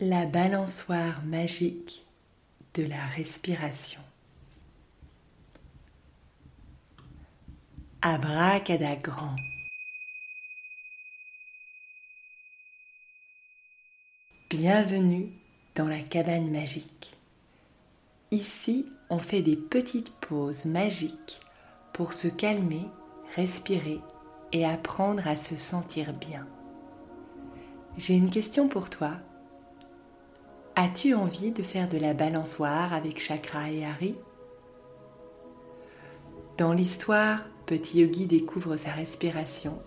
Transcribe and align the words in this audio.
La 0.00 0.26
balançoire 0.26 1.24
magique 1.24 2.04
de 2.74 2.82
la 2.82 3.02
respiration. 3.06 4.02
Abracadagrand. 8.02 9.34
Bienvenue 14.50 15.32
dans 15.74 15.88
la 15.88 16.00
cabane 16.00 16.50
magique. 16.50 17.16
Ici, 18.30 18.84
on 19.08 19.18
fait 19.18 19.40
des 19.40 19.56
petites 19.56 20.12
pauses 20.12 20.66
magiques 20.66 21.40
pour 21.94 22.12
se 22.12 22.28
calmer, 22.28 22.84
respirer 23.34 24.00
et 24.52 24.66
apprendre 24.66 25.26
à 25.26 25.36
se 25.36 25.56
sentir 25.56 26.12
bien. 26.12 26.46
J'ai 27.96 28.14
une 28.14 28.28
question 28.28 28.68
pour 28.68 28.90
toi 28.90 29.16
As-tu 30.78 31.14
envie 31.14 31.52
de 31.52 31.62
faire 31.62 31.88
de 31.88 31.96
la 31.96 32.12
balançoire 32.12 32.92
avec 32.92 33.18
Chakra 33.18 33.70
et 33.70 33.82
Harry 33.82 34.14
Dans 36.58 36.74
l'histoire, 36.74 37.40
Petit 37.64 38.00
Yogi 38.00 38.26
découvre 38.26 38.76
sa 38.76 38.90
respiration. 38.90 39.78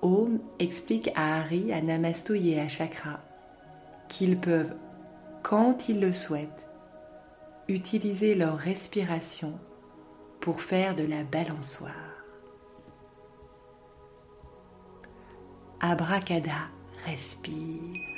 Om 0.00 0.40
explique 0.58 1.10
à 1.14 1.36
Harry, 1.36 1.70
à 1.70 1.82
Namastoui 1.82 2.48
et 2.48 2.60
à 2.60 2.68
Chakra 2.68 3.20
qu'ils 4.08 4.38
peuvent, 4.38 4.74
quand 5.42 5.90
ils 5.90 6.00
le 6.00 6.14
souhaitent, 6.14 6.66
utiliser 7.68 8.34
leur 8.34 8.56
respiration 8.56 9.52
pour 10.40 10.62
faire 10.62 10.94
de 10.94 11.04
la 11.04 11.24
balançoire. 11.24 11.92
Abracada, 15.80 16.70
respire. 17.04 18.11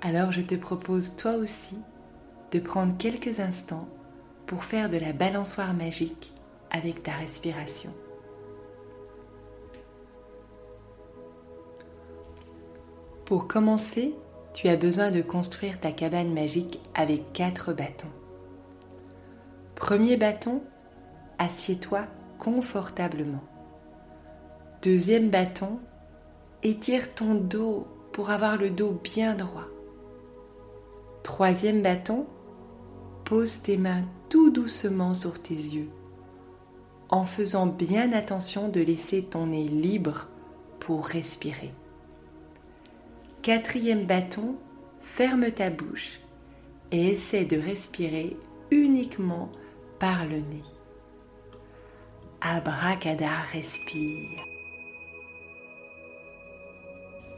Alors 0.00 0.30
je 0.30 0.40
te 0.40 0.54
propose 0.54 1.16
toi 1.16 1.34
aussi 1.34 1.80
de 2.52 2.60
prendre 2.60 2.96
quelques 2.96 3.40
instants 3.40 3.88
pour 4.46 4.64
faire 4.64 4.88
de 4.88 4.96
la 4.96 5.12
balançoire 5.12 5.74
magique 5.74 6.32
avec 6.70 7.02
ta 7.02 7.12
respiration. 7.12 7.92
Pour 13.24 13.48
commencer, 13.48 14.14
tu 14.54 14.68
as 14.68 14.76
besoin 14.76 15.10
de 15.10 15.20
construire 15.20 15.80
ta 15.80 15.92
cabane 15.92 16.32
magique 16.32 16.80
avec 16.94 17.32
quatre 17.32 17.72
bâtons. 17.72 18.06
Premier 19.74 20.16
bâton, 20.16 20.62
assieds-toi 21.38 22.04
confortablement. 22.38 23.44
Deuxième 24.82 25.28
bâton, 25.28 25.80
étire 26.62 27.14
ton 27.14 27.34
dos 27.34 27.86
pour 28.12 28.30
avoir 28.30 28.56
le 28.56 28.70
dos 28.70 28.98
bien 29.02 29.34
droit. 29.34 29.66
Troisième 31.28 31.82
bâton, 31.82 32.26
pose 33.26 33.60
tes 33.60 33.76
mains 33.76 34.02
tout 34.30 34.48
doucement 34.48 35.12
sur 35.12 35.42
tes 35.42 35.52
yeux, 35.52 35.90
en 37.10 37.26
faisant 37.26 37.66
bien 37.66 38.14
attention 38.14 38.70
de 38.70 38.80
laisser 38.80 39.22
ton 39.22 39.48
nez 39.48 39.68
libre 39.68 40.28
pour 40.80 41.06
respirer. 41.06 41.74
Quatrième 43.42 44.06
bâton, 44.06 44.56
ferme 45.00 45.50
ta 45.50 45.68
bouche 45.68 46.18
et 46.92 47.08
essaie 47.08 47.44
de 47.44 47.58
respirer 47.58 48.34
uniquement 48.70 49.52
par 49.98 50.24
le 50.24 50.38
nez. 50.38 50.64
Abracadar, 52.40 53.44
respire. 53.52 54.40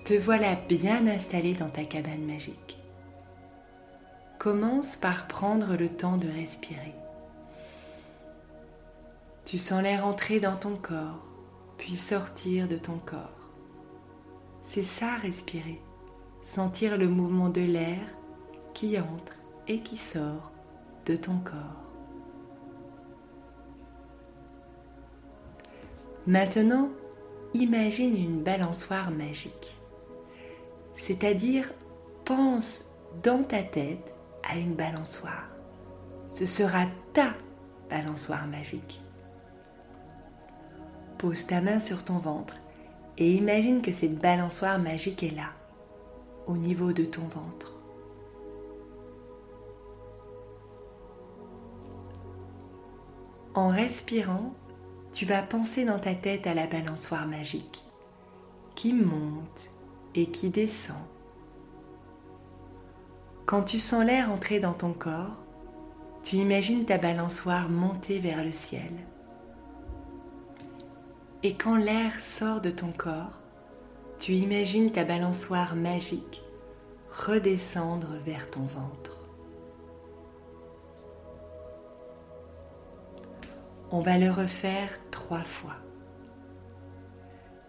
Te 0.05 0.14
voilà 0.14 0.55
bien 0.55 1.08
installé 1.08 1.55
dans 1.55 1.70
ta 1.70 1.83
cabane 1.83 2.24
magique. 2.24 2.80
Commence 4.41 4.96
par 4.96 5.28
prendre 5.28 5.77
le 5.77 5.90
temps 5.90 6.17
de 6.17 6.27
respirer. 6.27 6.95
Tu 9.45 9.58
sens 9.58 9.83
l'air 9.83 10.06
entrer 10.06 10.40
dans 10.40 10.56
ton 10.56 10.77
corps, 10.77 11.27
puis 11.77 11.92
sortir 11.92 12.67
de 12.67 12.79
ton 12.79 12.96
corps. 12.96 13.50
C'est 14.62 14.83
ça 14.83 15.17
respirer, 15.17 15.83
sentir 16.40 16.96
le 16.96 17.06
mouvement 17.06 17.50
de 17.50 17.61
l'air 17.61 18.00
qui 18.73 18.98
entre 18.98 19.34
et 19.68 19.80
qui 19.80 19.98
sort 19.98 20.52
de 21.05 21.17
ton 21.17 21.36
corps. 21.40 21.84
Maintenant, 26.27 26.89
imagine 27.52 28.17
une 28.17 28.42
balançoire 28.42 29.11
magique. 29.11 29.77
C'est-à-dire, 30.96 31.70
pense 32.24 32.86
dans 33.23 33.42
ta 33.42 33.62
tête 33.62 34.14
à 34.48 34.56
une 34.56 34.74
balançoire. 34.74 35.48
Ce 36.33 36.46
sera 36.46 36.86
ta 37.12 37.34
balançoire 37.89 38.46
magique. 38.46 39.01
Pose 41.18 41.46
ta 41.46 41.61
main 41.61 41.80
sur 41.80 42.05
ton 42.05 42.18
ventre 42.18 42.56
et 43.18 43.33
imagine 43.34 43.83
que 43.83 43.92
cette 43.92 44.18
balançoire 44.18 44.79
magique 44.79 45.23
est 45.23 45.36
là, 45.36 45.50
au 46.46 46.56
niveau 46.56 46.92
de 46.92 47.05
ton 47.05 47.27
ventre. 47.27 47.77
En 53.55 53.68
respirant, 53.68 54.55
tu 55.12 55.27
vas 55.27 55.42
penser 55.42 55.84
dans 55.84 55.98
ta 55.98 56.14
tête 56.14 56.46
à 56.46 56.55
la 56.55 56.67
balançoire 56.67 57.27
magique 57.27 57.84
qui 58.74 58.95
monte 58.95 59.68
et 60.14 60.27
qui 60.27 60.48
descend 60.50 60.96
quand 63.50 63.64
tu 63.64 63.80
sens 63.80 64.05
l'air 64.05 64.30
entrer 64.30 64.61
dans 64.61 64.74
ton 64.74 64.92
corps, 64.92 65.42
tu 66.22 66.36
imagines 66.36 66.84
ta 66.84 66.98
balançoire 66.98 67.68
monter 67.68 68.20
vers 68.20 68.44
le 68.44 68.52
ciel. 68.52 68.92
Et 71.42 71.55
quand 71.55 71.74
l'air 71.74 72.20
sort 72.20 72.61
de 72.61 72.70
ton 72.70 72.92
corps, 72.92 73.40
tu 74.20 74.34
imagines 74.34 74.92
ta 74.92 75.02
balançoire 75.02 75.74
magique 75.74 76.44
redescendre 77.11 78.11
vers 78.24 78.48
ton 78.52 78.62
ventre. 78.62 79.28
On 83.90 84.00
va 84.00 84.17
le 84.17 84.30
refaire 84.30 84.92
trois 85.11 85.42
fois. 85.42 85.74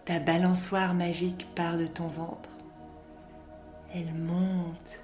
Ta 0.04 0.20
balançoire 0.20 0.94
magique 0.94 1.52
part 1.56 1.76
de 1.76 1.88
ton 1.88 2.06
ventre. 2.06 2.50
Elle 3.92 4.14
monte 4.14 5.00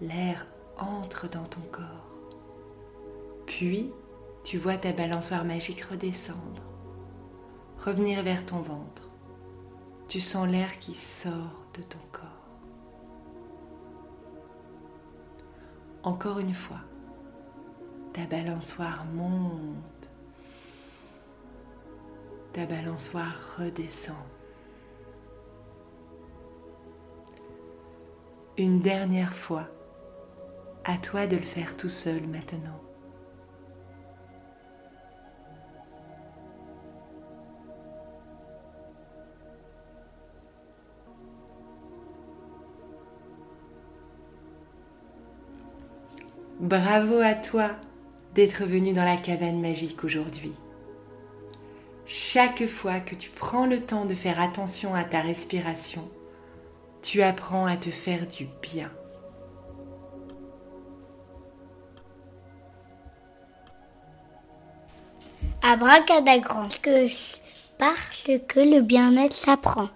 l'air 0.00 0.46
entre 0.78 1.28
dans 1.28 1.44
ton 1.44 1.60
corps. 1.70 2.08
Puis, 3.46 3.92
tu 4.44 4.58
vois 4.58 4.76
ta 4.76 4.92
balançoire 4.92 5.44
magique 5.44 5.82
redescendre, 5.82 6.62
revenir 7.78 8.22
vers 8.22 8.44
ton 8.44 8.60
ventre. 8.60 9.08
Tu 10.08 10.20
sens 10.20 10.48
l'air 10.48 10.78
qui 10.78 10.94
sort 10.94 11.64
de 11.74 11.82
ton 11.82 11.98
corps. 12.10 12.22
Encore 16.02 16.38
une 16.40 16.54
fois, 16.54 16.80
ta 18.12 18.26
balançoire 18.26 19.04
monte, 19.04 20.10
ta 22.52 22.66
balançoire 22.66 23.56
redescend. 23.58 24.16
Une 28.58 28.80
dernière 28.80 29.32
fois, 29.32 29.68
à 30.84 30.96
toi 30.96 31.26
de 31.26 31.36
le 31.36 31.42
faire 31.42 31.76
tout 31.76 31.88
seul 31.88 32.22
maintenant. 32.26 32.80
Bravo 46.60 47.18
à 47.18 47.34
toi 47.34 47.70
d'être 48.34 48.64
venu 48.64 48.92
dans 48.92 49.04
la 49.04 49.16
cabane 49.16 49.60
magique 49.60 50.04
aujourd'hui. 50.04 50.54
Chaque 52.06 52.66
fois 52.66 53.00
que 53.00 53.14
tu 53.14 53.30
prends 53.30 53.66
le 53.66 53.80
temps 53.80 54.04
de 54.04 54.14
faire 54.14 54.40
attention 54.40 54.94
à 54.94 55.02
ta 55.02 55.20
respiration, 55.20 56.08
tu 57.02 57.20
apprends 57.22 57.66
à 57.66 57.76
te 57.76 57.90
faire 57.90 58.26
du 58.26 58.46
bien. 58.62 58.90
Abracadagrand, 65.72 66.68
que 66.82 67.06
parce 67.78 68.28
que 68.46 68.60
le 68.60 68.82
bien-être 68.82 69.32
s'apprend. 69.32 69.88